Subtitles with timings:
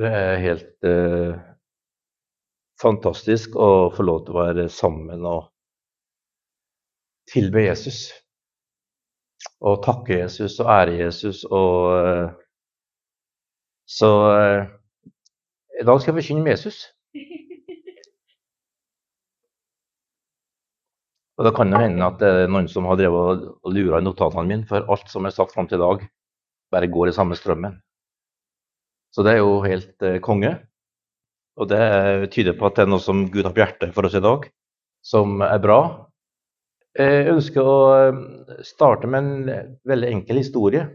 [0.00, 1.34] Det er helt eh,
[2.80, 5.50] fantastisk å få lov til å være sammen og
[7.28, 8.06] tilbe Jesus.
[9.60, 11.42] Og takke Jesus og ære Jesus.
[11.44, 12.30] Og, eh,
[13.98, 14.64] så eh,
[15.82, 16.86] i dag skal jeg forkynne med Jesus.
[21.40, 24.04] Og Det kan jo hende at det er noen som har drevet og lura i
[24.04, 26.04] notatene mine, for alt som er sagt fram til i dag,
[26.70, 27.74] bare går i samme strømmen.
[29.12, 30.54] Så det er jo helt eh, konge.
[31.60, 34.16] Og det tyder på at det er noe som Gud har på hjertet for oss
[34.16, 34.46] i dag,
[35.04, 35.80] som er bra.
[36.96, 38.22] Jeg ønsker å eh,
[38.64, 40.86] starte med en veldig enkel historie.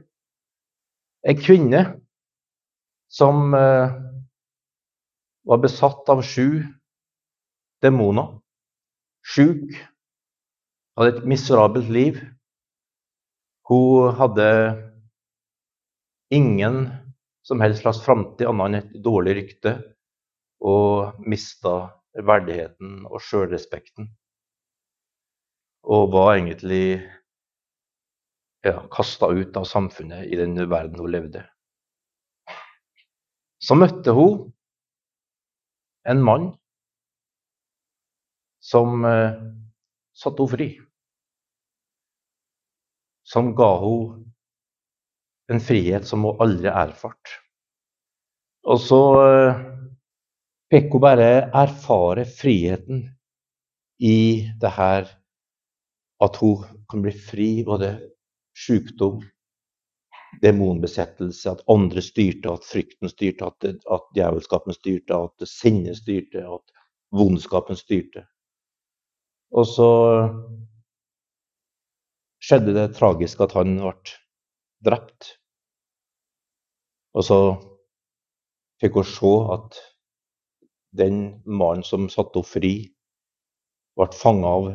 [1.28, 1.84] En kvinne
[3.14, 3.94] som eh,
[5.48, 6.66] var besatt av sju
[7.86, 8.34] demoner.
[9.28, 9.78] Sjuk.
[10.98, 12.20] Hadde et miserabelt liv.
[13.70, 14.48] Hun hadde
[16.34, 16.88] ingen
[17.48, 19.78] som helst slags framtid annet enn et dårlig rykte,
[20.68, 21.76] og mista
[22.18, 24.10] verdigheten og sjølrespekten.
[25.88, 27.00] Og var egentlig
[28.66, 31.46] ja, kasta ut av samfunnet i den verden hun levde.
[33.64, 34.50] Så møtte hun
[36.08, 36.50] en mann
[38.60, 39.40] som eh,
[40.18, 40.70] satte henne fri.
[43.28, 44.27] Som ga henne
[45.52, 47.38] en frihet som hun aldri erfart.
[48.68, 49.62] Og så eh,
[50.74, 53.06] fikk hun bare erfare friheten
[54.04, 54.20] i
[54.62, 55.08] det her
[56.24, 57.92] at hun kan bli fri både
[58.58, 59.22] sykdom,
[60.42, 66.74] demonbesettelse, at andre styrte, at frykten styrte, at, at djevelskapen styrte, at sinnet styrte, at
[67.16, 68.26] vondskapen styrte.
[69.56, 69.90] Og så
[72.44, 74.18] skjedde det tragiske at han ble
[74.86, 75.37] drept.
[77.18, 77.38] Og så
[78.82, 79.80] fikk hun se at
[80.98, 82.74] den mannen som satte henne fri,
[83.98, 84.68] ble fanga av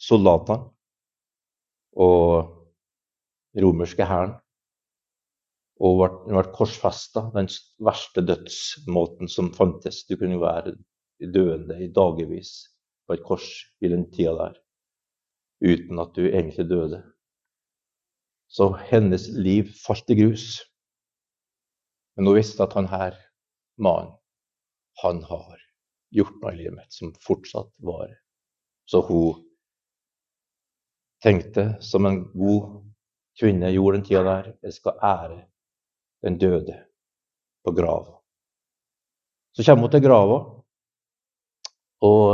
[0.00, 0.70] soldatene
[2.06, 4.36] og romerske hæren.
[5.76, 7.50] Og ble, ble korsfesta, den
[7.84, 10.06] verste dødsmåten som fantes.
[10.08, 10.72] Du kunne være
[11.20, 12.54] døende i dagevis
[13.04, 13.50] på et kors
[13.84, 14.56] i den tida der
[15.64, 17.02] uten at du egentlig døde.
[18.48, 20.60] Så hennes liv falt i grus.
[22.16, 23.16] Men hun visste at han her,
[23.76, 24.14] mannen,
[25.02, 25.60] han har
[26.16, 28.16] gjort noe i livet mitt som fortsatt varer.
[28.88, 29.42] Så hun
[31.22, 32.86] tenkte, som en god
[33.36, 35.40] kvinne gjorde den tida der, jeg skal ære
[36.24, 36.76] den døde
[37.66, 38.16] på grava.
[39.52, 40.38] Så kommer hun til grava,
[42.06, 42.30] og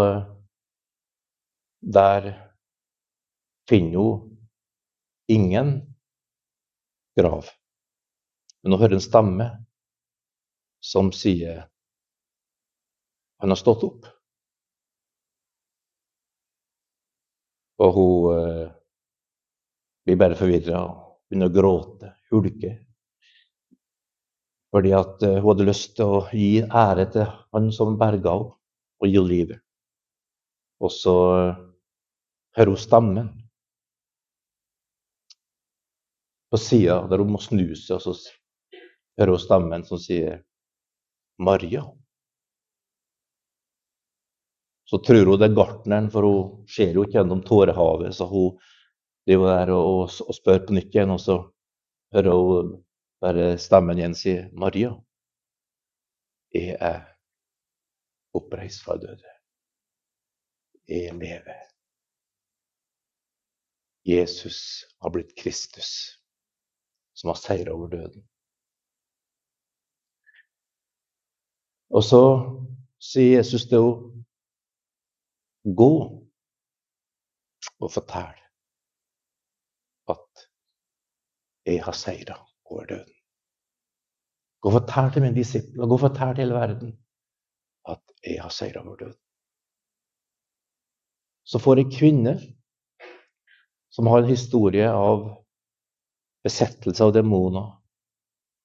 [1.82, 2.31] der
[3.70, 4.38] finner hun
[5.31, 5.75] ingen
[7.19, 7.50] grav.
[8.62, 9.49] Men hun hører en stemme
[10.82, 11.62] som sier
[13.43, 14.06] han har stått opp.
[17.82, 18.69] Og hun eh,
[20.06, 22.76] blir bare forvirra og begynner å gråte, hulke.
[24.70, 28.54] Fordi at eh, hun hadde lyst til å gi ære til han som berga henne
[29.03, 29.59] og gi livet.
[30.82, 31.64] Og så eh,
[32.59, 33.34] hører hun stemmen
[36.53, 38.14] på sida der hun må snu seg, og så
[39.19, 40.43] hører hun stemmen som sier
[41.38, 41.84] 'Maria'.
[44.84, 48.15] Så tror hun det er gartneren, for hun ser jo ikke gjennom tårehavet.
[48.15, 48.59] Så hun
[49.26, 51.38] driver der og, og, spør på nytt igjen, og så
[52.12, 52.72] hører hun
[53.22, 54.93] bare stemmen igjen si 'Maria,
[56.53, 57.04] jeg er
[58.37, 59.28] oppreist fra døde.
[60.88, 61.62] Jeg lever.
[64.04, 66.19] Jesus har blitt Kristus
[67.14, 68.28] som har seira over døden.
[71.92, 72.22] Og så
[73.03, 74.08] sier Jesus til henne
[75.62, 75.92] Gå
[77.82, 78.38] og fortell
[80.10, 80.47] at
[81.66, 83.14] jeg har seira over døden.
[84.60, 86.90] Gå og fortell til mine disipler, gå og fortell til hele verden
[87.94, 89.20] at jeg har seira over døden.
[91.46, 92.34] Så får ei kvinne
[93.94, 95.28] som har en historie av
[96.43, 97.70] besettelse av demoner,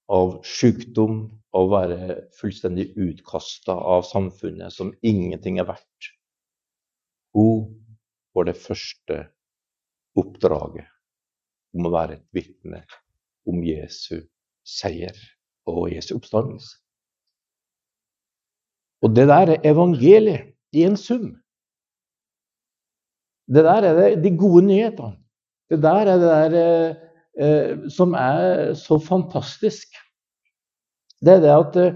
[0.10, 6.12] av sykdom, å være fullstendig utkasta av samfunnet som ingenting er verdt.
[7.36, 7.68] Hun
[8.33, 9.19] får det første
[10.18, 10.88] oppdraget
[11.77, 12.83] om å være et vitne
[13.48, 14.21] om Jesu
[14.68, 15.18] seier
[15.68, 16.77] og Jesu oppstandelse.
[19.06, 21.36] Og det der er evangeliet i en sum.
[23.48, 25.15] Det der er det, de gode nyhetene.
[25.69, 26.95] Det der er det der eh,
[27.44, 29.95] eh, som er så fantastisk,
[31.25, 31.96] det er det at eh,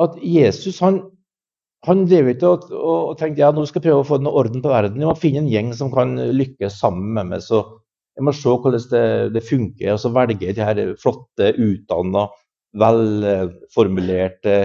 [0.00, 1.00] at Jesus han,
[1.86, 4.62] han drev ikke og, og, tenkte ja, nå skal jeg prøve å få noe orden
[4.64, 5.00] på verden.
[5.00, 7.44] Jeg må finne en gjeng som kan lykkes sammen med meg.
[7.44, 7.62] så
[8.16, 9.06] jeg må se hvordan det,
[9.36, 9.94] det funker.
[9.94, 12.26] Og så velger jeg de her flotte, utdanna,
[12.80, 14.56] velformulerte,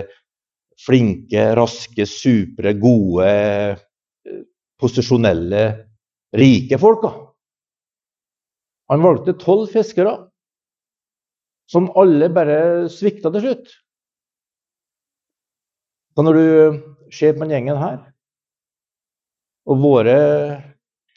[0.86, 3.30] flinke, raske, supre, gode,
[4.82, 5.64] posisjonelle,
[6.36, 7.14] rike folka.
[8.92, 10.18] Han valgte tolv fiskere,
[11.72, 12.58] som alle bare
[12.94, 13.74] svikta til slutt.
[16.16, 16.48] Så når du
[17.14, 18.00] ser på den gjengen her,
[19.66, 20.18] og våre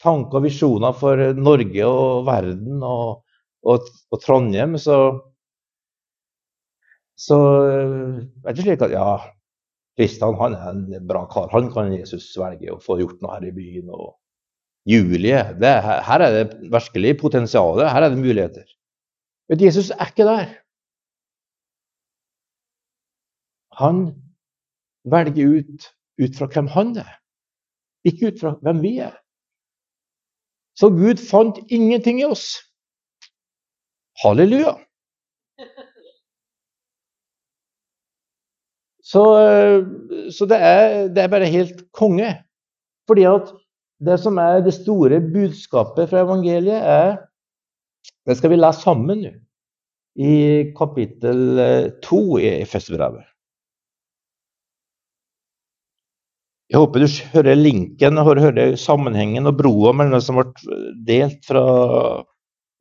[0.01, 3.21] tanker og visjoner for Norge og verden og,
[3.67, 4.97] og, og Trondheim, så,
[7.19, 7.37] så
[7.67, 9.11] er det slik at ja,
[9.99, 11.51] Kristian han er en bra kar.
[11.51, 13.91] Han kan Jesus svelge og få gjort noe her i byen.
[13.91, 14.15] og
[14.87, 15.73] Julie det,
[16.07, 17.83] Her er det virkelig potensial.
[17.83, 18.63] Her er det muligheter.
[19.49, 20.49] Men Jesus er ikke der.
[23.81, 24.03] Han
[25.03, 27.11] velger ut ut fra hvem han er,
[28.07, 29.15] ikke ut fra hvem vi er.
[30.79, 32.45] Så Gud fant ingenting i oss.
[34.23, 34.75] Halleluja.
[39.09, 39.23] Så,
[40.37, 42.29] så det, er, det, er, bare helt konge.
[43.09, 43.49] Fordi at
[44.05, 47.17] det som er det store budskapet fra evangeliet, er
[48.27, 49.33] Det skal vi lese sammen nå.
[50.19, 50.35] I
[50.75, 51.59] kapittel
[52.03, 53.23] to i Efesbrevet.
[56.69, 61.39] Jeg håper du hører linken og hører sammenhengen og broa mellom det som ble delt
[61.47, 61.63] fra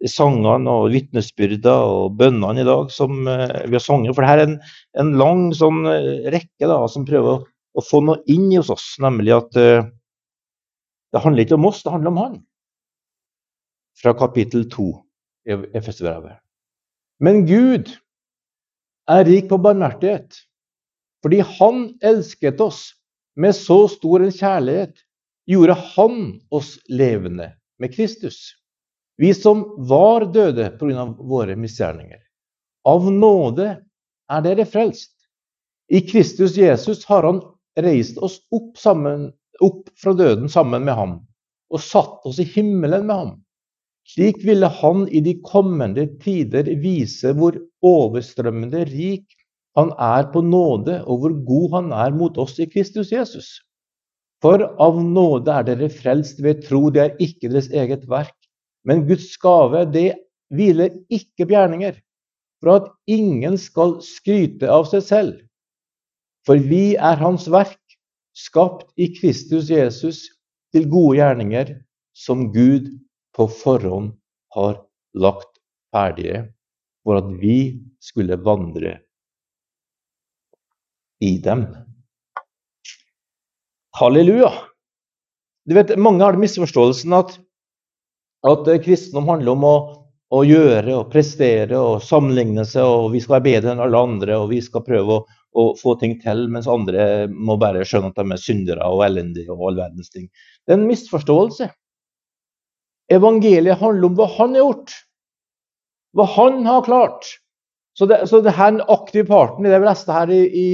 [0.07, 4.15] sangene og vitnesbyrda og bønnene i dag som eh, vi har sunget.
[4.15, 4.59] For det her er en,
[5.01, 9.33] en lang sånn eh, rekke da, som prøver å, få noe inn hos oss, nemlig
[9.37, 9.87] at uh,
[11.15, 12.39] det handler ikke om oss, det handler om Han.
[14.03, 14.89] Fra kapittel 2
[15.49, 16.37] i Efesbrevet.
[17.19, 17.91] Men Gud
[19.11, 20.37] er rik på barmhjertighet,
[21.25, 22.93] fordi Han elsket oss
[23.39, 24.95] med så stor en kjærlighet,
[25.49, 26.19] gjorde Han
[26.55, 28.55] oss levende med Kristus.
[29.19, 31.05] Vi som var døde pga.
[31.19, 32.21] våre misgjerninger.
[32.85, 33.71] Av nåde
[34.31, 35.15] er dere frelst.
[35.89, 37.41] I Kristus Jesus har Han
[37.79, 41.19] reist oss opp, sammen, opp fra døden sammen med ham
[41.69, 43.33] og satt oss i himmelen med ham.
[44.09, 49.27] Slik ville Han i de kommende tider vise hvor overstrømmende rik
[49.77, 53.59] Han er på nåde, og hvor god Han er mot oss i Kristus Jesus.
[54.43, 58.35] For av nåde er dere frelst ved tro, det er ikke deres eget verk.
[58.87, 60.15] Men Guds gave, det
[60.55, 61.99] hviler ikke på gjerninger,
[62.63, 65.35] for at ingen skal skryte av seg selv.
[66.47, 67.79] For vi er Hans verk,
[68.39, 70.25] skapt i Kristus Jesus
[70.73, 71.75] til gode gjerninger,
[72.17, 72.89] som Gud
[73.39, 74.15] på forhånd
[74.57, 74.81] har
[75.15, 75.61] lagt
[75.95, 76.49] ferdige,
[77.07, 78.99] for at vi skulle vandre
[81.25, 81.67] i dem.
[83.99, 84.51] Halleluja!
[85.69, 87.39] Du vet, Mange har den misforståelsen at
[88.47, 89.75] at eh, kristendom handler om å,
[90.35, 94.39] å, gjøre og prestere og sammenligne seg, og vi skal være bedre enn alle andre,
[94.39, 95.25] og vi skal prøve å,
[95.59, 99.55] å få ting til, mens andre må bare skjønne at de er syndere og elendige
[99.55, 100.29] og all verdens ting.
[100.65, 101.71] Det er en misforståelse.
[103.13, 104.95] Evangeliet handler om hva han har gjort,
[106.17, 107.29] hva han har klart.
[107.99, 110.69] Så det, så det her aktive parten i det vi leste her i, i,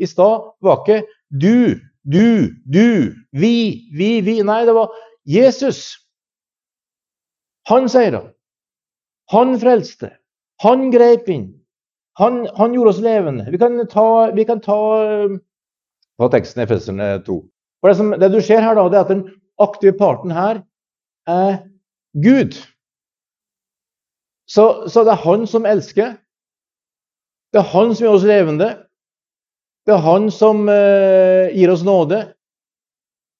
[0.00, 3.54] i stad, var ikke du, du, du, vi,
[3.92, 4.38] vi, vi.
[4.46, 4.94] Nei, det var
[5.28, 5.98] Jesus.
[7.68, 8.22] Han seira.
[9.30, 10.14] Han frelste.
[10.64, 11.50] Han grep inn.
[12.18, 13.46] Han, han, gjorde oss levende.
[13.52, 14.78] Vi kan ta, vi kan ta,
[16.20, 17.36] ta teksten i Efeserne 2.
[17.80, 19.22] For det, som, det, du ser her, da, det er at den
[19.60, 20.62] aktive parten her
[21.30, 21.60] er
[22.12, 22.56] Gud.
[24.50, 26.16] Så, så det er han som elsker.
[27.54, 28.70] Det er han som gjør oss levende.
[29.86, 32.20] Det er han som eh, gir oss nåde.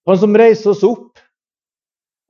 [0.08, 1.20] Han som reiser oss opp.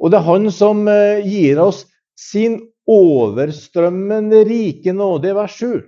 [0.00, 1.84] Og det er han som eh, gir oss
[2.20, 2.58] sin
[2.90, 5.80] overstrømmende rike nåde i vers 7.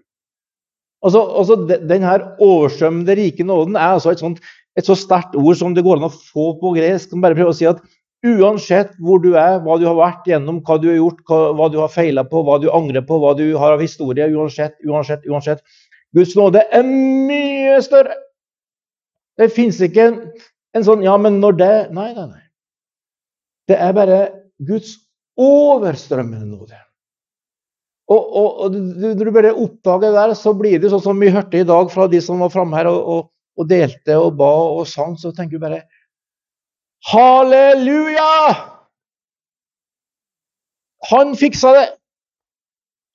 [1.02, 4.38] Altså, altså Den her overstrømmende rike nåden er altså et, sånt,
[4.78, 7.11] et så sterkt ord som det går an å få på gresk.
[7.11, 7.82] Kan bare prøve å si at
[8.23, 11.81] Uansett hvor du er, hva du har vært gjennom, hva du har gjort, hva, du
[11.83, 15.64] har feila på, hva du angrer på, hva du har av historie, uansett, uansett, uansett
[16.14, 18.14] Guds nåde er mye større.
[19.41, 20.19] Det fins ikke en,
[20.76, 22.43] en, sånn Ja, men når det Nei, nei, nei.
[23.71, 24.19] Det er bare
[24.62, 24.99] Guds
[25.41, 26.79] overstrømmende nåde.
[28.12, 31.33] Og, og, og, Når du bare oppdager det der, så blir det sånn som vi
[31.33, 34.85] hørte i dag fra de som var framme her og, og, delte og ba og
[34.91, 35.83] sang, så tenker du bare
[37.11, 38.56] Halleluja!
[41.11, 41.88] Han fiksa det!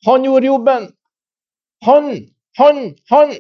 [0.06, 0.90] Han gjorde jobben!
[1.86, 2.10] Han,
[2.58, 3.34] han, han!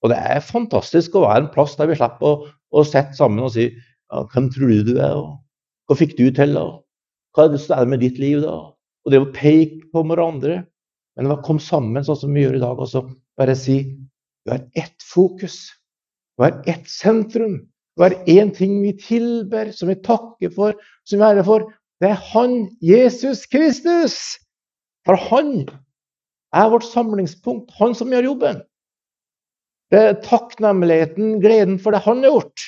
[0.00, 3.44] Og det er fantastisk å være en plass der vi slipper å, å sitte sammen
[3.44, 5.40] og si ja, 'Hvem tror du du er?' og
[5.88, 6.84] 'Hva fikk du til?' og
[7.34, 8.56] 'Hva er det som er med ditt liv?' da?
[9.04, 10.64] Og det å peke på hverandre.
[11.16, 13.02] Men å komme sammen sånn som vi gjør i dag, og så
[13.36, 13.82] bare si
[14.46, 15.68] vi har ett fokus.
[16.38, 17.69] Vi har ett sentrum.
[18.00, 21.66] Har én ting vi tilber, som vi takker for, som vi ærer for.
[22.00, 24.38] Det er Han, Jesus Kristus!
[25.04, 25.68] For Han
[26.56, 27.70] er vårt samlingspunkt.
[27.78, 28.62] Han som gjør jobben.
[29.90, 32.66] Det er takknemligheten, gleden for det han har gjort.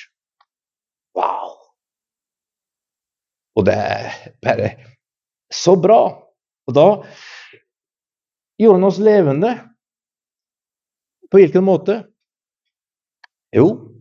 [1.15, 1.53] Wow!
[3.55, 4.09] Og det er
[4.43, 4.73] bare
[5.53, 6.01] så bra.
[6.67, 6.87] Og da
[8.59, 9.53] gjorde han oss levende.
[11.31, 12.01] På hvilken måte?
[13.55, 13.92] Jo,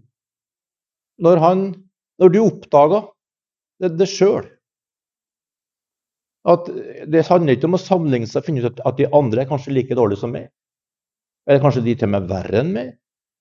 [1.22, 1.62] når, han,
[2.22, 3.04] når du oppdaga
[3.82, 4.48] det, det sjøl
[6.48, 6.66] at
[7.06, 9.74] Det handler ikke om å sammenligne seg og finne ut at de andre er kanskje
[9.76, 10.48] like dårlige som meg.
[11.46, 12.88] Eller kanskje de til og med verre enn meg.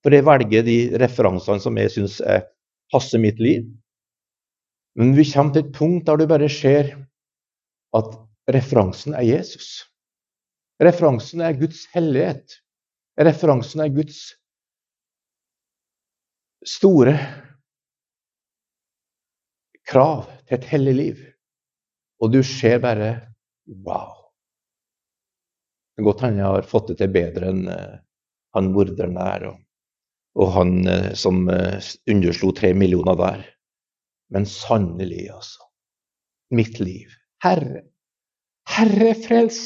[0.05, 2.19] For jeg velger de referansene som jeg syns
[2.93, 3.65] passer mitt liv.
[4.99, 6.93] Men vi kommer til et punkt der du bare ser
[7.97, 8.13] at
[8.53, 9.87] referansen er Jesus.
[10.81, 12.57] Referansen er Guds hellighet.
[13.17, 14.23] Referansen er Guds
[16.67, 17.17] store
[19.91, 21.21] krav til et hellig liv.
[22.21, 23.11] Og du ser bare
[23.67, 24.17] Wow!
[25.91, 27.99] Det kan godt jeg har fått det til bedre enn uh,
[28.55, 29.59] han morderen der, og,
[30.39, 31.77] og han uh, som uh,
[32.09, 33.43] underslo tre millioner der.
[34.31, 35.67] Men sannelig, altså.
[36.55, 37.11] Mitt liv.
[37.43, 37.83] Herre.
[38.71, 39.61] Herre, frels!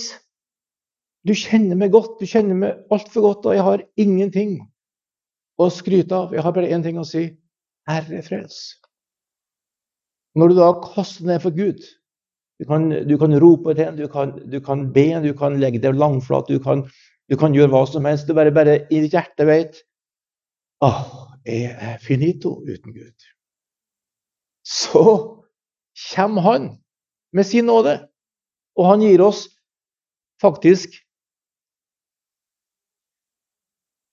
[1.25, 4.57] Du kjenner meg godt, du kjenner meg altfor godt, og jeg har ingenting
[5.61, 6.33] å skryte av.
[6.35, 7.27] Jeg har bare én ting å si.
[7.89, 8.59] Herre, frels.
[10.35, 11.83] Når du da kaster ned for Gud,
[12.59, 14.07] du kan, du kan rope til ham, du,
[14.51, 16.85] du, kan be, du kan legge deg langflat, du kan,
[17.31, 18.27] du kan gjøre hva som helst.
[18.27, 19.81] Du bare, bare i hjerte vet
[20.83, 21.03] ah,
[21.47, 23.27] jeg er finito uten Gud.
[24.65, 25.03] Så
[26.11, 26.69] kommer han
[27.35, 27.99] med sin nåde,
[28.75, 29.47] og han gir oss
[30.41, 30.95] faktisk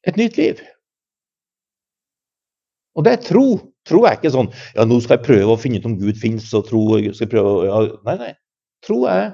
[0.06, 0.62] et nytt liv.
[2.94, 3.46] Og det er tro.
[3.88, 6.46] Tro er ikke sånn ja, nå skal jeg prøve å finne ut om Gud fins,
[6.54, 8.32] og tro skal jeg prøve, ja, Nei, nei.
[8.86, 9.26] Tro er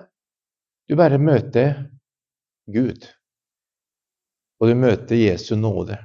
[0.89, 1.75] du bare møter
[2.73, 3.05] Gud.
[4.59, 5.99] Og du møter Jesu nåde.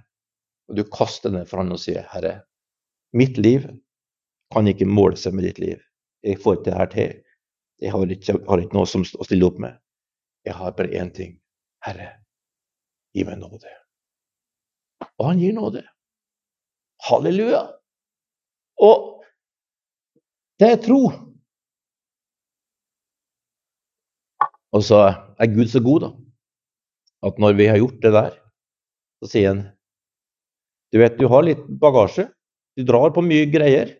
[0.67, 2.43] Og du kaster den for han og sier, 'Herre,
[3.15, 3.67] mitt liv
[4.53, 5.79] kan ikke måle seg med ditt liv.
[6.23, 7.13] Jeg får ikke det her til.
[7.83, 9.79] Jeg har ikke, har ikke noe som, å stille opp med.
[10.45, 11.39] Jeg har bare én ting.
[11.83, 12.09] Herre,
[13.15, 13.71] gi meg nåde.
[15.19, 15.83] Og han gir nåde.
[17.07, 17.63] Halleluja!
[18.81, 19.23] Og
[20.61, 21.01] det er tro.
[24.73, 25.01] Og så
[25.37, 26.09] er Gud så god, da,
[27.29, 28.37] at når vi har gjort det der,
[29.21, 29.65] så sier han
[30.93, 32.27] Du vet, du har litt bagasje.
[32.77, 33.95] Du drar på mye greier.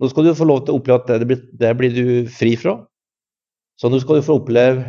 [0.00, 2.54] Nå skal du få lov til å oppleve at det blir, det blir du fri
[2.56, 2.78] fra.
[3.76, 4.86] Så nå skal du få oppleve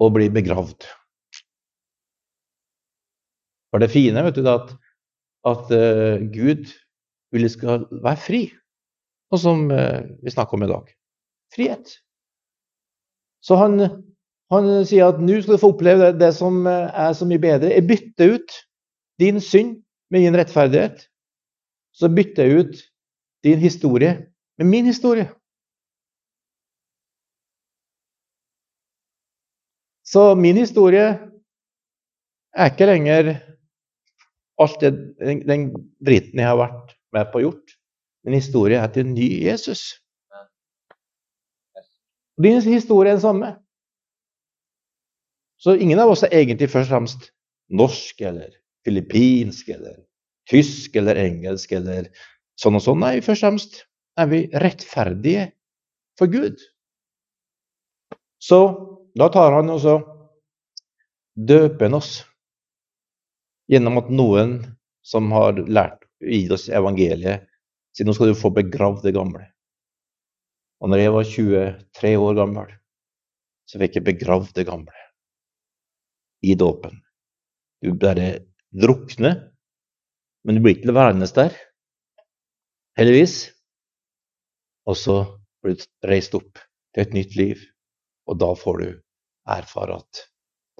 [0.00, 0.86] å bli begravd.
[3.68, 4.72] For det fine vet du, at,
[5.50, 6.72] at uh, Gud
[7.34, 8.42] vil de skal være fri.
[9.34, 10.90] Og som eh, vi snakker om i dag.
[11.54, 11.96] Frihet.
[13.44, 13.80] Så han,
[14.54, 17.42] han sier at nå skal du få oppleve det, det, som eh, er så mye
[17.42, 17.72] bedre.
[17.74, 18.58] Jeg bytter ut
[19.20, 19.80] din synd
[20.14, 21.08] med din rettferdighet.
[21.94, 22.84] Så bytter jeg ut
[23.44, 24.14] din historie
[24.58, 25.28] med min historie.
[30.04, 31.06] Så min historie
[32.54, 33.34] er ikke lenger
[34.62, 35.64] alt det, den, den
[36.06, 37.76] driten jeg har vært med på gjort.
[38.24, 39.92] Men historien er til en ny Jesus.
[42.42, 43.52] Din historie er den samme.
[45.60, 47.28] Så ingen av oss er egentlig først og fremst
[47.72, 48.50] norsk eller
[48.84, 50.02] filippinsk eller
[50.50, 52.10] tysk eller engelsk eller
[52.60, 53.00] sånn og sånn.
[53.00, 53.78] Nei, først og fremst
[54.20, 55.46] er vi rettferdige
[56.18, 56.60] for Gud.
[58.42, 58.60] Så
[59.16, 59.96] da tar han og så
[61.34, 62.12] døper oss
[63.70, 64.58] gjennom at noen
[65.04, 67.44] som har lært gitt oss evangeliet.
[67.94, 69.44] Si nå skal du få begravd det gamle.
[70.82, 72.72] Og når jeg var 23 år gammel,
[73.70, 75.04] så fikk jeg begravd det gamle
[76.44, 76.98] i dåpen.
[77.80, 79.38] Du bare drukner,
[80.44, 81.54] men du blir ikke værende der,
[82.98, 83.38] heldigvis.
[84.84, 85.16] Og så
[85.64, 86.60] blir du reist opp
[86.92, 87.64] til et nytt liv,
[88.28, 88.88] og da får du
[89.54, 90.24] erfare at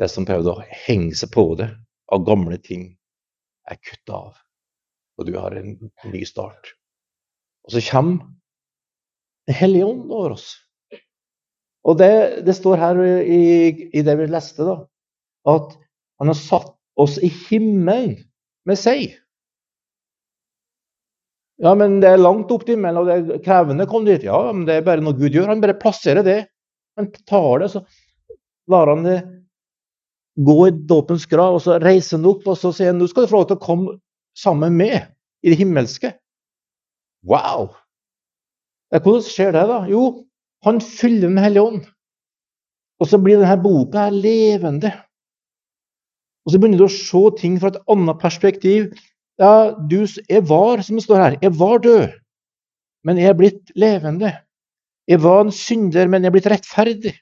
[0.01, 1.71] det som prøvde å henge seg på det
[2.13, 2.91] av gamle ting,
[3.65, 4.44] er kutta av
[5.19, 5.77] og du har en
[6.11, 6.75] ny start.
[7.67, 8.31] Og så kommer
[9.45, 10.47] Den hellige ånd over oss.
[11.85, 13.43] Og det, det står her i,
[13.93, 14.79] i, det vi leste, da,
[15.53, 15.75] at
[16.17, 18.15] han har satt oss i himmelen
[18.65, 19.19] med seg.
[21.61, 24.25] Ja, men det er langt opp til himmelen, og det er krevende å komme dit.
[24.25, 25.53] Ja, men det er bare noe Gud gjør.
[25.53, 26.39] Han bare plasserer det.
[26.97, 27.85] Han tar det, så
[28.73, 29.19] lar han det
[30.41, 33.27] gå i dåpens grav, og så reiser han opp og så sier han, nå skal
[33.27, 33.99] du få lov til å komme
[34.39, 35.01] sammen med
[35.45, 36.13] i det himmelske.
[37.27, 37.73] Wow!
[38.95, 39.81] Hvordan skjer det, da?
[39.91, 40.25] Jo,
[40.65, 41.83] han fyller Den hellige ånd.
[43.03, 44.93] Og så blir denne boka levende.
[46.45, 48.93] Og så begynner du å se ting fra et annet perspektiv.
[49.41, 52.13] Ja, du, jeg var, som det står her, jeg var død,
[53.05, 54.31] men jeg er blitt levende.
[55.11, 57.15] Jeg var en synder, men jeg er blitt rettferdig.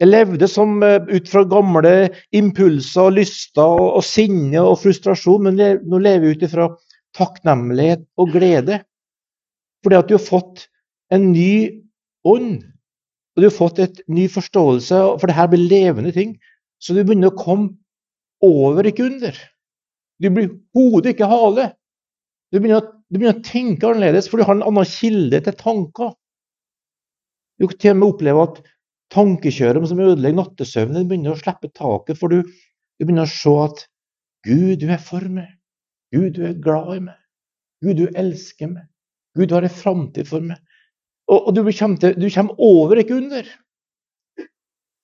[0.00, 1.92] Jeg levde som eh, ut fra gamle
[2.36, 6.68] impulser og lyster og, og sinne og frustrasjon, men jeg, nå lever jeg ut ifra
[7.18, 8.80] takknemlighet og glede.
[9.84, 10.66] Fordi at du har fått
[11.12, 11.82] en ny
[12.28, 12.62] ånd.
[13.34, 16.34] Og du har fått et ny forståelse, for det her blir levende ting.
[16.80, 17.74] Så du begynner å komme
[18.44, 19.36] over, ikke under.
[20.20, 21.70] Du blir hodet, ikke hale.
[22.50, 26.14] Du begynner, du begynner, å tenke annerledes, for du har en annen kilde til tanker.
[27.60, 28.60] Du kan til og med oppleve at
[29.14, 33.84] tankekjøret som ødelegger nattesøvnen, begynner å slippe taket, for du, du, begynner å se at
[34.46, 35.50] Gud, du er for meg.
[36.14, 37.18] Gud, du er glad i meg.
[37.84, 38.86] Gud, du elsker meg.
[39.36, 40.58] Gud, du har en framtid for meg.
[41.30, 43.46] Og, og du, kommer til, du, kommer over, ikke under.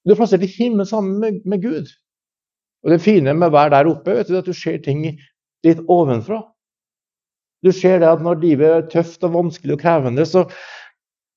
[0.06, 1.92] Du er plassert i himmelen sammen med, med Gud.
[2.84, 5.04] Og Det fine med å være der oppe vet du, er at du ser ting
[5.66, 6.40] litt ovenfra.
[7.66, 10.44] Du ser det at når livet er tøft og vanskelig og krevende, så,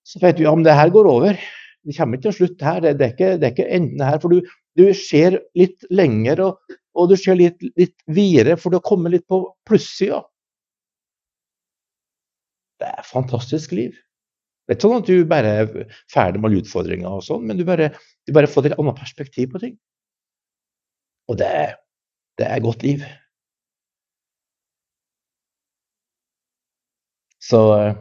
[0.05, 1.39] så vet du ja, men det her går over.
[1.87, 2.81] Det kommer ikke til slutt her.
[2.83, 4.19] Det, er, ikke, det er ikke enden her.
[4.21, 8.79] For du, du ser litt lenger, og, og du ser litt, litt videre, for du
[8.79, 10.21] har kommet litt på plussida.
[12.79, 13.95] Det er fantastisk liv.
[14.69, 17.57] Det er ikke sånn at du bare er ferdig med alle utfordringer, og sånn, men
[17.57, 17.89] du bare,
[18.27, 19.79] du bare får et annet perspektiv på ting.
[21.29, 21.49] Og det,
[22.37, 23.01] det er godt liv.
[27.49, 27.97] Så eh,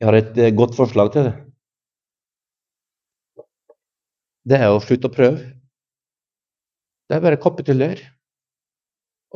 [0.00, 1.34] jeg har et eh, godt forslag til det.
[4.48, 5.52] Det er å slutte å prøve.
[7.06, 8.08] Det er bare å kapitulere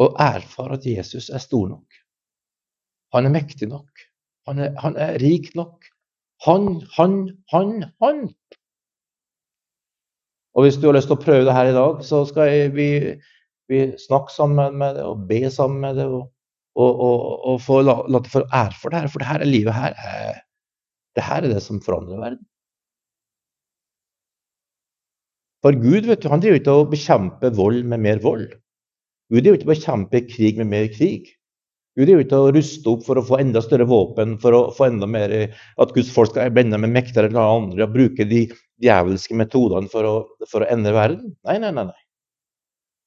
[0.03, 2.01] og erfare at Jesus er stor nok.
[3.15, 4.07] Han er mektig nok.
[4.49, 5.87] Han er, han er rik nok.
[6.45, 7.17] Han, han,
[7.53, 8.27] han, han.
[10.57, 12.73] Og hvis du har lyst til å prøve det her i dag, så skal jeg,
[12.77, 12.89] vi,
[13.73, 16.09] vi snakke sammen med det og be sammen med det.
[16.11, 16.27] Og,
[16.77, 19.13] og, og, og få la, la det få ære for det her.
[19.13, 19.97] For det her er livet her.
[19.97, 20.43] Er,
[21.17, 22.45] det her er det som forandrer verden.
[25.65, 28.51] For Gud vet du, han driver ikke å bekjempe vold med mer vold.
[29.33, 31.33] Gud driver ikke å bekjempe krig med mer krig.
[31.97, 34.91] Gud er ute og ruster opp for å få enda større våpen, for å få
[34.91, 38.43] enda mer at Guds folk skal bli enda mer mektigere enn andre og bruke de
[38.85, 40.17] djevelske metodene for å,
[40.51, 41.33] for å endre verden.
[41.49, 41.87] Nei, nei, nei.
[41.89, 42.03] nei.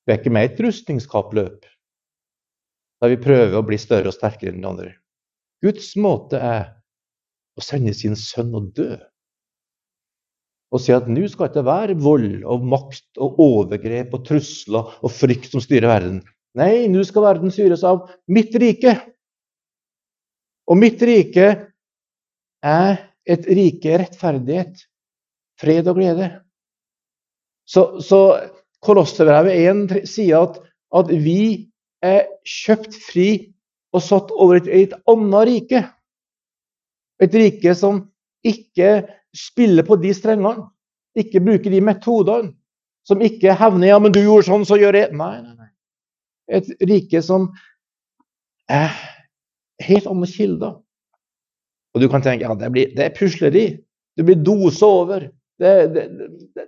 [0.07, 1.69] Vi er ikke med i et rustningskappløp
[2.99, 4.89] der vi prøver å bli større og sterkere enn de andre.
[5.63, 6.65] Guds måte er
[7.59, 8.95] å sende sin sønn og dø.
[10.69, 14.91] Og si at nå skal det ikke være vold og makt og overgrep og trusler
[15.01, 16.19] og frykt som styrer verden.
[16.57, 18.93] Nei, nå skal verden styres av mitt rike.
[20.69, 21.47] Og mitt rike
[22.65, 24.85] er et rike rettferdighet,
[25.61, 26.29] fred og glede.
[27.69, 28.21] Så, så
[28.85, 29.57] Kolosserbrevet
[29.99, 30.59] 1 sier at,
[30.95, 31.69] at, vi
[32.05, 33.29] er kjøpt fri
[33.93, 35.81] og satt over et, et annet rike.
[37.19, 38.05] Et rike som
[38.47, 39.01] ikke
[39.35, 40.67] spiller på de strengene,
[41.17, 42.53] ikke bruke de metodene.
[43.07, 45.69] Som ikke hevner ja, men du gjorde sånn, så gjør jeg Nei, nei, nei.
[46.59, 47.47] Et rike som
[48.69, 48.91] er
[49.85, 50.75] helt andre kilder.
[51.95, 53.65] Og du kan tenke ja, det, blir, det er pusleri.
[54.17, 55.25] Du blir dosa over.
[55.59, 56.03] Det, det,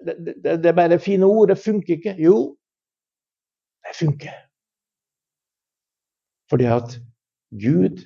[0.08, 1.52] det, det, er bare fine ord.
[1.52, 2.16] Det funker ikke.
[2.22, 2.56] Jo,
[3.86, 4.40] det funker.
[6.52, 6.98] Fordi at
[7.62, 8.02] Gud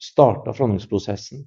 [0.00, 1.44] starta forandringsprosessen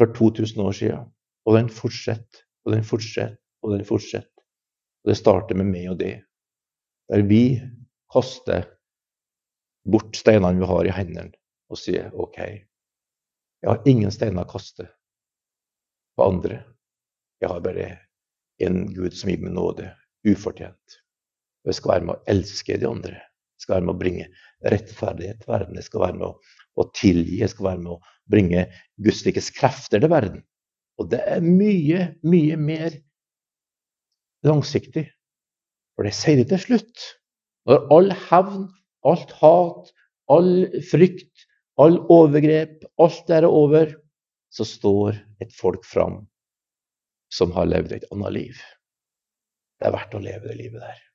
[0.00, 1.06] for 2000 år siden.
[1.48, 4.44] Og den fortsetter og den fortsetter og den fortsetter.
[5.04, 6.16] Og det starter med meg og det.
[7.10, 7.60] Der vi
[8.12, 8.66] kaster
[9.90, 11.32] bort steinene vi har i hendene,
[11.70, 12.38] og sier OK,
[13.60, 14.86] jeg har ingen steiner å kaste
[16.16, 16.62] på andre.
[17.40, 17.88] Jeg har bare
[18.64, 19.88] en Gud som gir meg nåde,
[20.28, 21.00] ufortjent.
[21.64, 23.18] Og jeg skal være med å elske de andre.
[23.56, 24.26] Jeg skal være med å bringe
[24.72, 25.76] rettferdighet til verden.
[25.80, 26.32] Jeg skal være med å,
[26.80, 27.40] å tilgi.
[27.42, 28.66] Jeg skal være med å bringe
[29.02, 30.42] Guds rikes krefter til verden.
[31.00, 32.98] Og det er mye, mye mer
[34.46, 35.06] langsiktig.
[35.96, 37.06] For det sier det til slutt.
[37.68, 38.68] Når all hevn,
[39.08, 39.92] alt hat,
[40.32, 40.52] all
[40.90, 41.46] frykt,
[41.80, 43.94] all overgrep, alt der er over,
[44.52, 46.24] så står et folk fram
[47.32, 48.64] som har levd et annet liv.
[49.78, 51.09] Det er verdt å leve det livet der.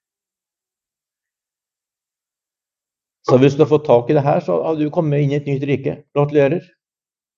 [3.25, 5.39] Så hvis du har fått tak i det her, så har du kommet inn i
[5.39, 5.95] et nytt rike.
[6.13, 6.61] Gratulerer.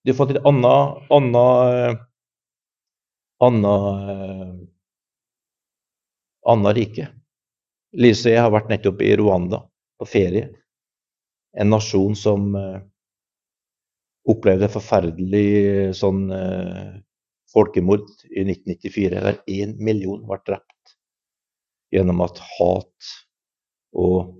[0.03, 2.01] Du har fått et annet, annet,
[3.43, 4.67] annet,
[6.53, 7.07] annet rike.
[7.95, 9.61] Lise jeg har vært nettopp i Rwanda
[9.99, 10.49] på ferie.
[11.57, 12.79] En nasjon som eh,
[14.27, 16.97] opplevde forferdelig sånn eh,
[17.53, 20.97] folkemord i 1994, der én million ble drept
[21.95, 23.13] gjennom at hat
[23.95, 24.36] og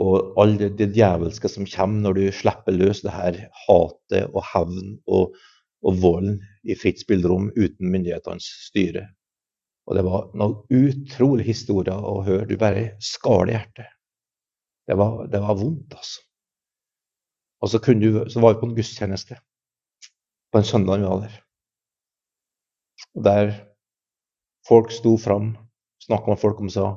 [0.00, 4.44] og all det, det, djevelske som kommer når du slipper løs det her hatet og
[4.52, 5.34] hevn og,
[5.84, 9.08] og volden i fritt spillerom uten myndighetenes styre.
[9.90, 12.46] Og det var noen utrolig historier å høre.
[12.46, 13.90] Du bare skar i hjertet.
[14.86, 16.22] Det var, det var vondt, altså.
[17.60, 19.36] Og så, du, så, var vi på en gudstjeneste
[20.50, 21.34] på en søndag vi var der.
[23.26, 23.52] Der
[24.68, 25.52] folk sto fram,
[26.06, 26.88] snakka med folk og sa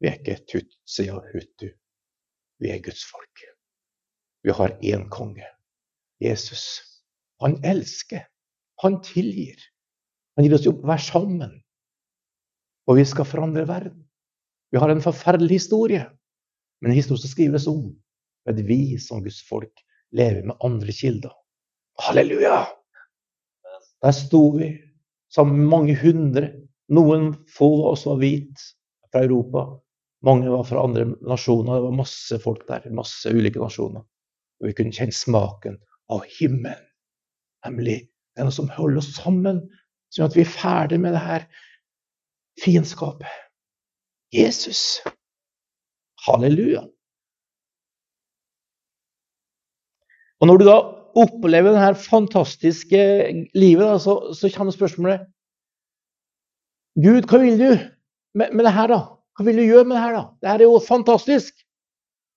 [0.00, 1.68] Vi er ikke tutsi og hutu.
[2.60, 3.44] Vi er Guds folk.
[4.44, 5.46] Vi har én konge,
[6.20, 6.80] Jesus.
[7.40, 8.26] Han elsker.
[8.84, 9.56] Han tilgir.
[10.36, 11.56] Han gir oss jobb å være sammen.
[12.88, 14.04] Og vi skal forandre verden.
[14.70, 16.04] Vi har en forferdelig historie,
[16.80, 17.90] men en historie som skrives om.
[18.48, 19.82] At vi som Guds folk
[20.16, 21.32] lever med andre kilder.
[22.00, 22.62] Halleluja!
[24.00, 24.72] Der sto vi
[25.32, 26.52] sammen med mange hundre.
[26.90, 28.72] Noen få av oss var hvite
[29.10, 29.66] fra Europa.
[30.26, 31.78] Mange var fra andre nasjoner.
[31.78, 32.88] Det var masse folk der.
[32.96, 34.04] Masse ulike nasjoner.
[34.60, 35.78] Og vi kunne kjenne smaken
[36.12, 36.86] av himmelen.
[37.64, 39.58] Nemlig det er noe som holder oss sammen,
[40.14, 41.44] sånn at vi er ferdig med det her
[42.62, 43.28] fiendskapet.
[44.32, 45.00] Jesus.
[46.26, 46.84] Halleluja.
[50.40, 50.78] Og når du da
[51.20, 53.00] opplever det her fantastiske
[53.58, 55.26] livet, da, så, så kommer spørsmålet
[57.00, 57.70] Gud, hva vil du
[58.38, 59.00] med, med det her, da?
[59.40, 60.22] Hva vil du gjøre med det her, da?
[60.36, 61.62] Det her er jo fantastisk.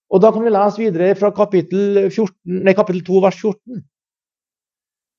[0.07, 3.81] Og da kan vi lese videre fra kapittel, 14, nei, kapittel 2, vers 14.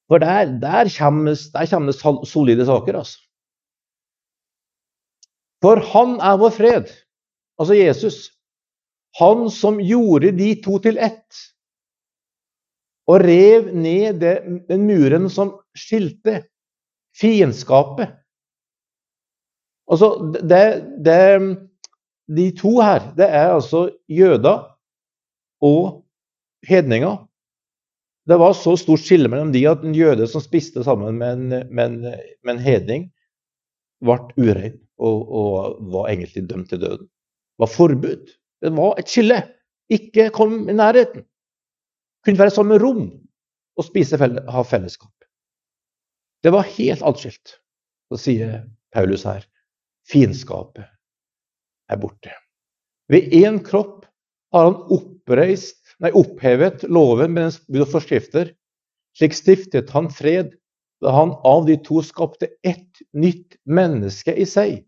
[0.08, 3.18] For der, der, kommer, der kommer det solide saker, altså.
[5.60, 6.88] For han er vår fred,
[7.60, 8.16] altså Jesus.
[9.20, 11.42] Han som gjorde de to til ett.
[13.12, 14.34] Og rev ned det,
[14.72, 16.46] den muren som skilte
[17.20, 18.16] fiendskapet.
[19.84, 20.64] Altså, det,
[21.04, 21.20] det,
[22.28, 24.64] de to her, det er altså jøder
[25.64, 26.04] og
[26.68, 27.26] hedninger.
[28.28, 31.48] Det var så stort skille mellom de at en jøde som spiste sammen med en,
[31.74, 31.98] med en,
[32.44, 33.10] med en hedning,
[34.04, 37.04] ble urein og, og, var egentlig dømt til døden.
[37.04, 38.32] Det var forbud.
[38.64, 39.42] Det var et skille.
[39.92, 41.26] Ikke kom i nærheten.
[42.24, 43.10] Kunne være samme rom
[43.76, 45.12] og spise, ha fellesskap.
[46.44, 47.58] Det var helt atskilt.
[48.08, 49.44] Så sier Paulus her
[50.08, 50.88] fiendskapet
[51.90, 52.32] er borte.
[53.12, 54.06] Ved én kropp
[54.54, 58.52] har han oppreist, nei, opphevet loven med dens bud og forskrifter.
[59.18, 60.54] Slik stiftet han fred
[61.04, 64.80] da han av de to skapte ett nytt menneske i seg.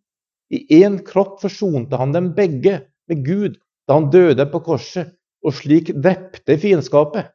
[0.49, 2.81] I én kropp forsonte han dem begge
[3.11, 5.13] med Gud da han døde på korset,
[5.47, 7.29] og slik drepte fiendskapet.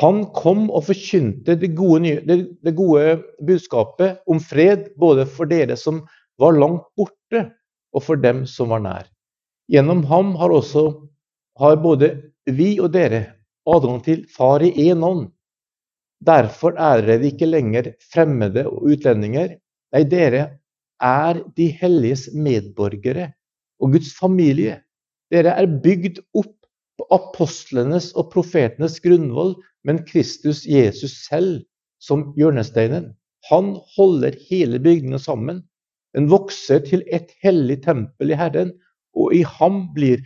[0.00, 6.00] Han kom og forkynte det gode, det, gode budskapet om fred både for dere som
[6.40, 7.50] var langt borte,
[7.92, 9.06] og for dem som var nær.
[9.72, 10.86] Gjennom ham har også
[11.60, 12.08] har både
[12.48, 13.22] vi og dere
[13.68, 15.28] adgang til Far i én ånd.
[16.22, 19.56] Derfor er dere ikke lenger fremmede og utlendinger.
[19.92, 20.42] Nei, dere
[21.02, 23.32] er de helliges medborgere
[23.82, 24.80] og Guds familie.
[25.32, 26.54] Dere er bygd opp
[26.98, 31.64] på apostlenes og profetenes grunnvoll, men Kristus Jesus selv
[32.02, 33.12] som hjørnesteinen.
[33.50, 35.62] Han holder hele bygningen sammen.
[36.16, 38.72] Den vokser til et hellig tempel i Herren,
[39.16, 40.22] og i ham blir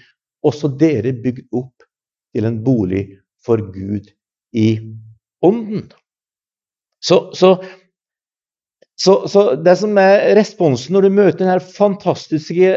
[0.46, 1.86] også dere bygd opp
[2.34, 3.06] til en bolig
[3.46, 4.10] for Gud
[4.56, 4.68] i
[5.46, 5.86] ånden.
[7.02, 7.56] Så, så,
[8.98, 12.72] så, så det som er responsen når du møter denne fantastiske,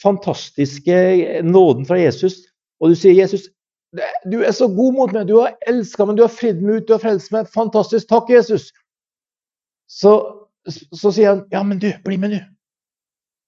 [0.00, 1.00] fantastiske
[1.46, 2.42] nåden fra Jesus,
[2.80, 3.48] og du sier 'Jesus,
[4.32, 6.86] du er så god mot meg, du har elska meg, du har fridd meg ut,
[6.88, 7.48] du har frelst meg.
[7.50, 8.06] Fantastisk.
[8.08, 8.68] Takk, Jesus.
[9.90, 10.12] Så
[10.68, 12.40] så sier han ja, men du, bli med nå.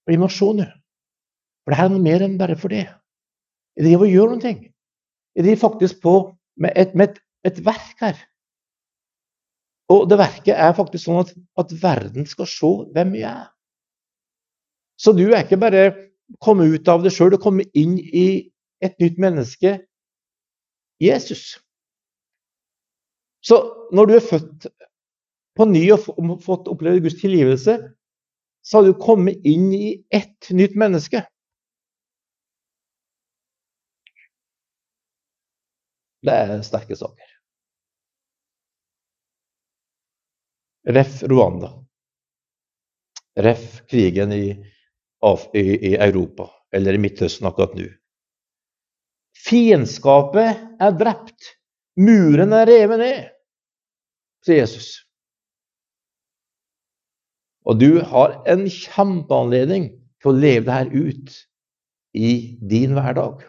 [0.08, 0.66] Bli med og se nå.
[1.62, 2.86] For det her er noe mer enn bare for det.
[3.76, 4.60] Jeg driver og gjør noen ting.
[5.36, 6.14] Jeg driver faktisk på
[6.60, 8.18] med et, med et, et verk her.
[9.92, 13.48] Og det verket er faktisk sånn at, at, verden skal se hvem jeg er.
[15.00, 15.84] Så du er ikke bare
[16.40, 18.26] kommet ut av det sjøl, du er kommet inn i
[18.82, 19.74] et nytt menneske,
[21.02, 21.58] Jesus.
[23.42, 23.58] Så
[23.92, 24.68] når du er født
[25.56, 26.06] på ny og
[26.44, 27.76] fått oppleve Guds tilgivelse,
[28.62, 31.24] så har du kommet inn i ett nytt menneske.
[36.22, 37.32] Det er sterke saker.
[40.94, 41.22] Ref.
[41.22, 41.72] Rwanda.
[43.38, 43.82] Ref.
[43.90, 44.46] krigen i,
[45.52, 47.88] i, i Europa, eller i Midtøsten akkurat nå.
[49.42, 51.56] Fiendskapet er drept.
[51.98, 53.24] Muren er revet ned,
[54.46, 54.94] sier Jesus.
[57.68, 59.90] Og du har en kjempeanledning
[60.22, 61.34] til å leve det her ut
[62.18, 62.32] i
[62.70, 63.42] din hverdag.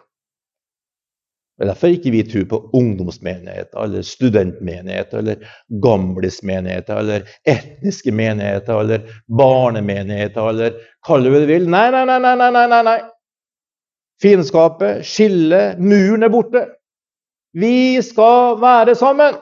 [1.54, 5.44] Det er derfor ikke vi tror på ungdomsmenigheter, eller studentmenigheter, eller
[5.82, 11.68] gamlismenigheter, eller etniske menigheter, eller barnemenigheter, eller kall det hva du vil.
[11.70, 12.96] Nei, nei, nei, nei, nei, nei, nei.
[14.22, 16.64] Fiendskapet, skillet, muren er borte.
[17.54, 19.38] Vi skal være sammen.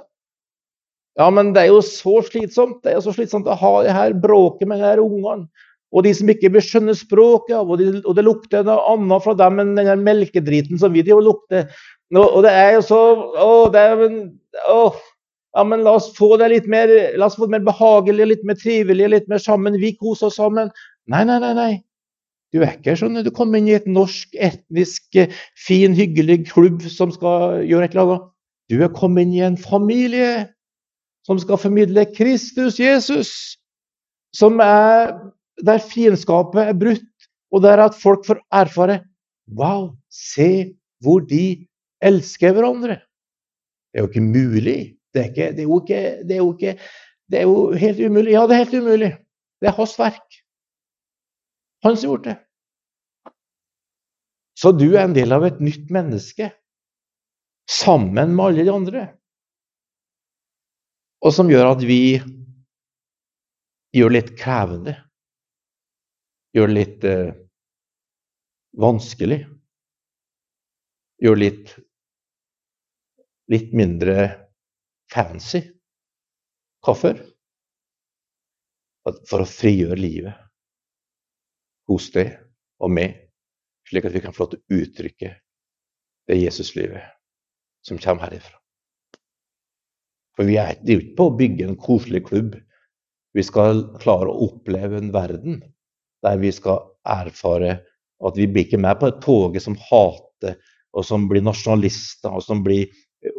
[1.21, 3.93] Ja, men det er jo så slitsomt Det er jo så slitsomt å ha det
[3.93, 5.49] her bråket med de her ungene.
[5.93, 9.35] Og de som ikke vil skjønne språket, og, de, og det lukter noe annet fra
[9.37, 11.67] dem enn den melkedriten som vi driver og lukter.
[12.17, 13.01] Og det er jo så
[13.43, 14.01] Å, det er
[14.73, 14.81] å,
[15.53, 16.89] ja, men la oss få det litt mer
[17.21, 19.77] la oss få det mer behagelig, litt mer trivelig, litt mer sammen.
[19.81, 20.73] Vi koser oss sammen.
[21.13, 21.53] Nei, nei, nei.
[21.59, 21.73] nei.
[22.53, 25.17] Du er ikke sånn du kommer inn i et norsk, etnisk,
[25.57, 28.27] fin, hyggelig klubb som skal gjøre et eller annet.
[28.73, 30.49] Du er kommet inn i en familie
[31.27, 33.33] som skal formidle Kristus Jesus,
[34.35, 35.13] som er
[35.63, 39.03] der fiendskapet er brutt, og der at folk får erfare
[39.59, 41.67] Wow, se hvor de
[42.01, 43.03] elsker hverandre.
[43.91, 44.81] Det er jo ikke mulig.
[45.13, 46.79] Det er, ikke, det er, jo, ikke, det er jo ikke
[47.29, 48.33] Det er jo helt umulig.
[48.33, 49.11] Ja, det er helt umulig.
[49.61, 50.39] Det er hans verk.
[51.85, 52.37] Han som har gjort det.
[54.59, 56.51] Så du er en del av et nytt menneske
[57.69, 59.05] sammen med alle de andre.
[61.23, 62.19] Og som gjør at vi
[63.95, 64.97] gjør det litt krevende.
[66.57, 67.35] Gjør det litt eh,
[68.83, 69.41] vanskelig.
[71.23, 71.75] Gjør det litt,
[73.55, 74.17] litt mindre
[75.13, 75.63] fancy.
[76.83, 77.21] Hvorfor?
[79.03, 80.43] For å frigjøre livet
[81.91, 82.35] hos deg
[82.83, 83.15] og meg,
[83.91, 85.31] slik at vi kan få lov til å uttrykke
[86.31, 87.15] det Jesuslivet
[87.87, 88.62] som kommer herifra.
[90.37, 92.57] For vi er, det er ikke på å bygge en koselig klubb.
[93.37, 95.61] Vi skal klare å oppleve en verden
[96.23, 97.81] der vi skal erfare
[98.23, 100.57] at vi blir ikke med på et toget som hater,
[100.93, 102.91] og som blir nasjonalister, og som blir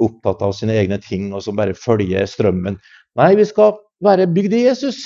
[0.04, 2.80] opptatt av sine egne ting, og som bare følger strømmen.
[3.20, 5.06] Nei, vi skal være bygd i Jesus.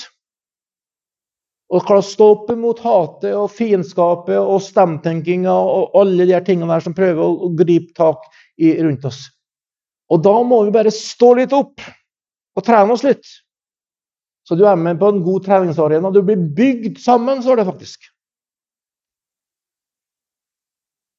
[1.68, 6.72] Og klare å stå opp mot hatet og fiendskapet og stemtenkinga og alle de tingene
[6.72, 8.24] der som prøver å, å gripe tak
[8.56, 9.26] i, rundt oss.
[10.08, 11.82] Og da må vi bare stå litt opp
[12.56, 13.26] og trene oss litt.
[14.48, 16.10] Så du er med på en god treningsarena.
[16.10, 18.08] Du blir bygd sammen, står det faktisk.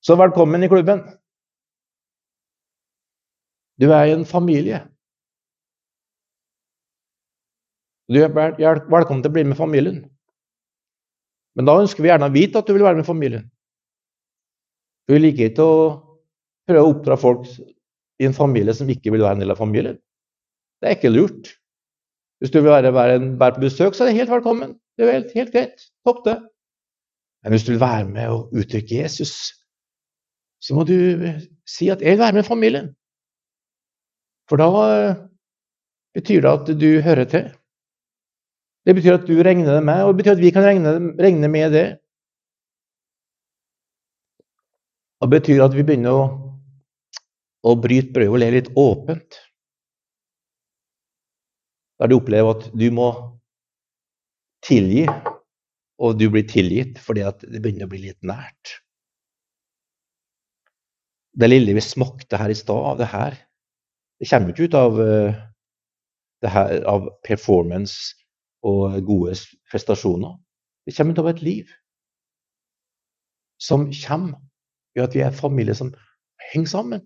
[0.01, 1.03] Så velkommen i klubben.
[3.79, 4.81] Du er i en familie.
[8.09, 10.01] Du er velkommen til å bli med familien.
[11.53, 13.45] Men da ønsker vi gjerne å vite at du vil være med familien.
[15.09, 15.77] Vi liker ikke å
[16.69, 17.45] prøve å oppdra folk
[18.19, 19.97] i en familie som ikke vil være en del av familien.
[20.79, 21.53] Det er ikke lurt.
[22.39, 24.77] Hvis du vil være, være, være på besøk, så er det helt velkommen.
[24.97, 25.87] Det er helt, helt greit.
[26.07, 26.37] Topp det.
[27.43, 29.33] Men hvis du vil være med og uttrykke Jesus,
[30.63, 30.95] så må du
[31.67, 32.91] si at 'jeg vil være med familien'.
[34.49, 34.67] For da
[36.13, 37.45] betyr det at du hører til.
[38.85, 40.89] Det betyr at du regner det med, og det betyr at vi kan regne,
[41.23, 41.87] regne med det.
[45.19, 46.48] Og det betyr at vi begynner å,
[47.65, 49.39] å bryt brødet og le litt åpent.
[51.99, 53.09] Der du opplever at du må
[54.63, 55.05] tilgi,
[55.99, 58.79] og du blir tilgitt fordi det begynner å bli litt nært.
[61.39, 63.35] Det lille vi smakte her i stad, det her,
[64.19, 65.35] det kommer ikke ut av, eh,
[66.43, 68.15] det her, av performance
[68.63, 69.35] og gode
[69.71, 70.35] prestasjoner.
[70.87, 71.71] Det kommer ut av et liv
[73.59, 74.39] som kommer
[74.95, 75.91] ved at vi er familie som
[76.51, 77.03] henger sammen.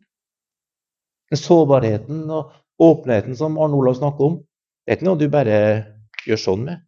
[1.33, 4.35] Den sårbarheten og åpenheten som Arne Olav snakker om,
[4.85, 5.59] det er ikke noe du bare
[6.27, 6.81] gjør sånn med.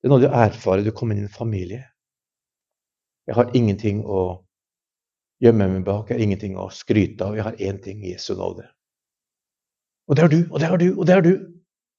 [0.00, 0.82] Det er noe du erfarer.
[0.82, 1.84] Du kommer inn i en familie.
[3.30, 4.22] Jeg har ingenting å
[5.44, 7.36] gjemme meg bak, jeg har ingenting å skryte av.
[7.38, 8.64] Jeg har én ting Jesu nåde.
[10.08, 11.34] Og det har du, og det har du, og det har du.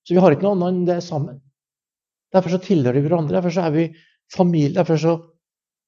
[0.04, 1.38] Så vi har ikke noe annet enn det sammen.
[2.36, 3.38] Derfor så tilhører vi hverandre.
[3.38, 3.86] Derfor så er vi
[4.36, 4.74] familie.
[4.76, 5.14] Derfor så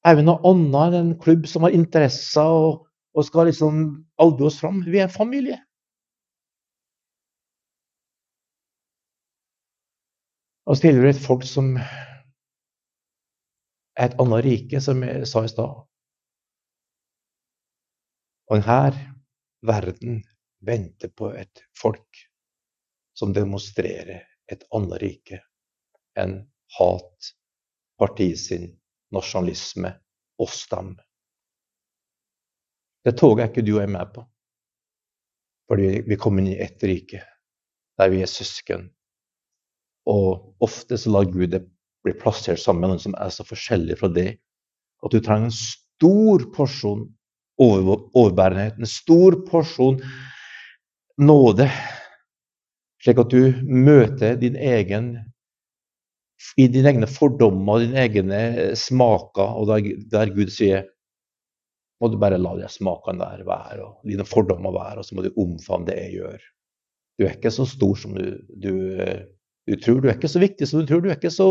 [0.08, 3.84] er vi noe annet enn en klubb som har interesser og, og skal liksom
[4.22, 4.86] albue oss fram.
[4.88, 5.60] Vi er familie.
[10.72, 11.84] Og så tilhører et folk som er
[14.06, 15.82] et annet rike, som jeg sa i stad.
[18.48, 19.02] Og denne
[19.68, 20.22] verden
[20.64, 22.22] venter på et folk
[23.20, 25.42] som demonstrerer et annet rike
[26.24, 26.38] enn
[26.78, 27.34] hat,
[28.00, 28.72] partisinn,
[29.12, 29.92] nasjonalisme,
[30.40, 30.96] oss dem.
[33.04, 34.24] Det toget er ikke du og jeg med på.
[35.68, 37.20] Fordi vi kommer inn i ett rike
[38.00, 38.88] der vi er søsken.
[40.10, 41.66] Og ofte så lar Gud det
[42.06, 44.40] bli plassert sammen med noen som er så forskjellig fra deg
[45.02, 47.04] at du trenger en stor porsjon
[47.62, 50.00] over, overbærenhet, en stor porsjon
[51.22, 51.68] nåde,
[53.02, 55.14] slik at du møter din egen
[56.58, 58.42] i dine egne fordommer, dine egne
[58.78, 60.88] smaker, og der, der Gud sier
[62.02, 65.26] må du bare la de smakene der være, og dine fordommer være, og så må
[65.26, 66.48] du omfavne det jeg gjør.
[67.18, 68.26] Du er ikke så stor som du,
[68.64, 68.74] du,
[69.68, 70.02] du, tror.
[70.02, 71.04] Du er ikke så viktig som du tror.
[71.04, 71.48] Du er ikke så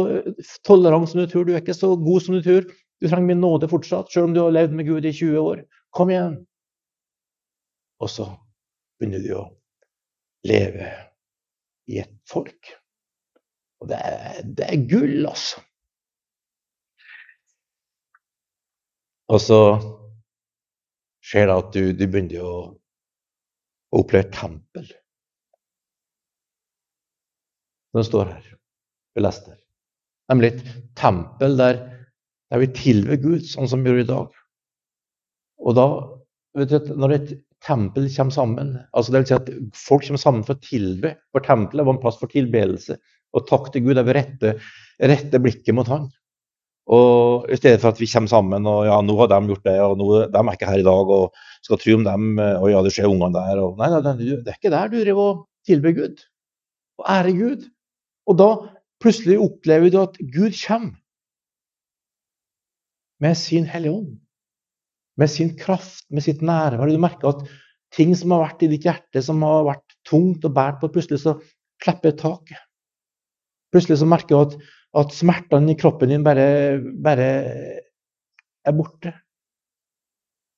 [0.66, 1.46] tolerant som du tror.
[1.46, 2.66] Du er ikke så god som du tror.
[3.00, 5.62] Du trenger min nåde fortsatt, selv om du har levd med Gud i 20 år.
[5.96, 6.36] Kom igjen!
[8.00, 8.26] Og så
[8.98, 9.46] begynner du å
[10.48, 10.90] leve
[11.90, 12.74] i et folk.
[13.80, 15.62] Og det er, det er gull, altså.
[19.30, 19.60] Og så
[21.24, 22.54] skjer det at du, du begynner å
[24.00, 24.88] oppleve tempel.
[27.96, 28.50] Den står her.
[29.16, 29.60] Vi leste her.
[30.30, 30.66] Nemlig et
[30.98, 31.80] tempel der,
[32.52, 34.36] der vi tilber Gud, sånn som vi gjør i dag.
[35.60, 35.86] Og da,
[36.58, 37.32] vet du, når et
[37.66, 41.16] tempel kommer sammen altså det vil si at Folk kommer sammen for å tilbe.
[41.34, 42.96] For tempelet var en plass for tilbedelse.
[43.36, 44.56] Og takk til Gud, er vi rette,
[45.10, 46.08] rette blikket mot Han.
[46.90, 49.76] Og I stedet for at vi kommer sammen og ja, nå har de gjort det,
[49.84, 52.80] og nå, de er ikke her i dag, og skal tro om dem, og ja,
[52.82, 54.00] det skjer ungene der og Nei, nei,
[54.32, 56.24] det er ikke der du driver og tilber Gud
[57.00, 57.68] og ære Gud.
[58.30, 58.48] Og da
[59.02, 60.94] plutselig opplever du at Gud kommer
[63.20, 64.18] med sin Hellige Ånd.
[65.18, 66.88] Med sin kraft, med sitt nærvær.
[66.88, 67.42] Du merker at
[67.92, 71.20] ting som har vært i ditt hjerte, som har vært tungt og båret på, plutselig
[71.24, 71.34] så
[71.82, 72.62] klipper taket.
[73.74, 74.56] Plutselig så merker du at,
[75.02, 77.28] at smertene i kroppen din bare, bare
[78.64, 79.12] er borte.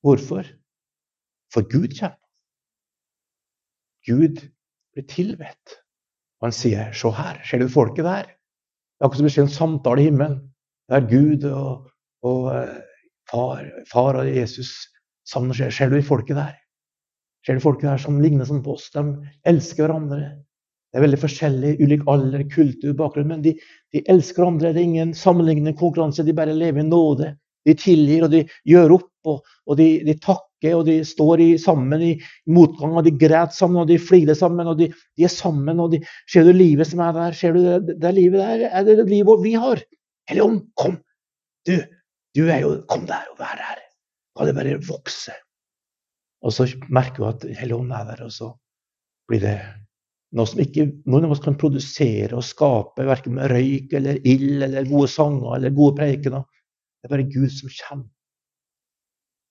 [0.04, 0.46] Hvorfor?
[1.52, 2.18] For Gud kommer.
[4.06, 4.40] Gud
[4.94, 5.81] blir tilbedt.
[6.42, 9.42] Og han sier, 'Se her, ser du folket der?' Det er akkurat som vi ser
[9.42, 10.40] en samtale i himmelen
[10.90, 11.86] der Gud og,
[12.22, 12.80] og uh,
[13.30, 14.88] far, far, og Jesus
[15.26, 15.70] sammen skjer.
[15.70, 16.54] Ser du folket der?
[17.46, 18.90] Ser du folket der som ligner sånn på oss?
[18.94, 19.02] De
[19.48, 20.20] elsker hverandre.
[20.92, 23.54] Det er veldig forskjellig, ulik alder, kultur, bakgrunn, men de,
[23.94, 24.74] de elsker hverandre.
[24.74, 26.26] Det er ingen sammenlignende konkurranse.
[26.26, 27.32] De bare lever i nåde.
[27.66, 31.48] De tilgir, og de gjør opp, og, og de, de takker og de står i,
[31.58, 32.12] sammen i
[32.46, 35.80] motgang, og de græter sammen, og de flirer sammen, og de, de, er sammen.
[35.82, 37.36] og de, Ser du livet som er der?
[37.36, 38.68] Ser du det, det livet der?
[38.70, 39.82] Er det livet vi har?
[40.30, 40.98] Helligånd, kom!
[41.66, 41.76] Du,
[42.36, 43.82] du er jo Kom der og vær her.
[44.38, 45.34] La det bare vokse.
[46.42, 48.52] Og så merker du at Helligånd er der, og så
[49.30, 49.58] blir det
[50.32, 54.64] noe som ikke noen av oss kan produsere og skape, verken med røyk eller ild
[54.64, 56.46] eller gode sanger eller gode preikener.
[57.02, 58.08] Det er bare Gud som kommer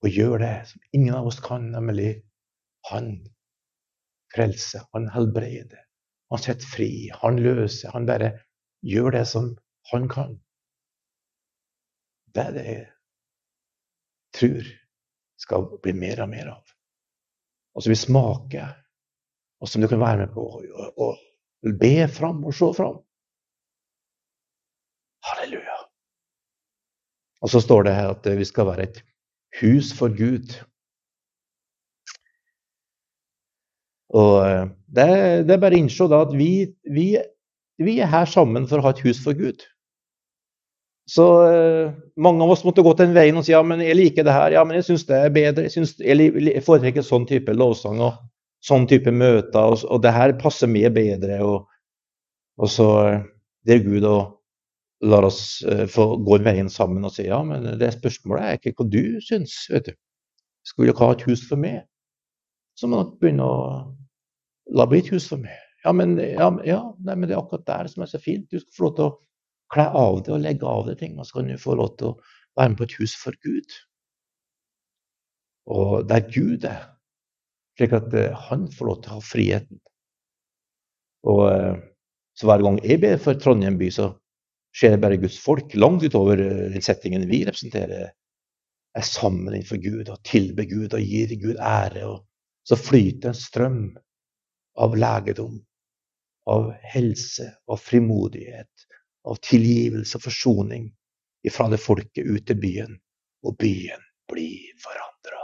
[0.02, 2.16] og gjør det som ingen av oss kan, nemlig
[2.90, 3.14] han
[4.34, 5.84] frelser, han helbreder,
[6.32, 7.92] han setter fri, han løser.
[7.92, 8.32] Han bare
[8.82, 9.52] gjør det som
[9.92, 10.38] han kan.
[12.32, 12.86] Det er det jeg
[14.32, 14.70] tror
[15.42, 16.72] skal bli mer og mer av.
[17.76, 18.72] Og som vi smaker,
[19.60, 20.46] og som du kan være med på
[21.04, 21.12] å
[21.78, 22.98] be fram og se fram.
[25.28, 25.78] Halleluja.
[27.42, 29.02] Og så står det her at vi skal være et
[29.60, 30.54] hus for Gud.
[34.12, 35.08] Og eh, det,
[35.48, 36.50] det er bare å innse at vi,
[36.92, 37.06] vi,
[37.80, 39.64] vi, er her sammen for å ha et hus for Gud.
[41.08, 43.98] Så eh, mange av oss måtte gå til den veien og si ja, men jeg
[43.98, 44.54] liker det her.
[44.56, 45.66] Ja, men jeg syns det er bedre.
[45.66, 48.20] Jeg, synes, jeg foretrekker sånn type lovsang og
[48.62, 51.40] sånn type møter, og, og det her passer meg bedre.
[51.42, 51.64] Og,
[52.60, 53.20] og så eh,
[53.66, 54.41] det er Gud og
[55.02, 58.74] lar oss uh, få gå veien sammen og si ja, men det spørsmålet er ikke
[58.78, 59.56] hva du syns.
[59.72, 59.96] vet du.
[60.66, 61.82] Skulle dere ha et hus for meg,
[62.78, 63.58] så må dere begynne å
[64.78, 65.58] la bli et hus for meg.
[65.82, 68.46] Ja, men, ja, ja nei, men det er akkurat der som er så fint.
[68.50, 69.16] Du skal få lov til å
[69.74, 72.12] kle av det og legge av deg ting, og så kan du få lov til
[72.12, 72.18] å
[72.58, 73.78] være med på et hus for Gud.
[75.72, 76.84] Og der Gud er,
[77.78, 79.82] slik at uh, han får lov til å ha friheten.
[81.32, 81.78] Og uh,
[82.38, 84.12] så hver gang jeg ber for Trondheim by, så
[84.76, 88.12] skjer bare Guds folk langt utover eh, den settingen vi representerer,
[88.92, 92.04] er sammen innenfor Gud og tilber Gud og gir Gud ære.
[92.08, 93.84] Og så flyter en strøm
[94.82, 95.56] av legedom,
[96.50, 98.88] av helse, av frimodighet,
[99.28, 100.90] av tilgivelse og forsoning
[101.50, 102.98] fra det folket ut til byen,
[103.46, 105.41] og byen blir forandra.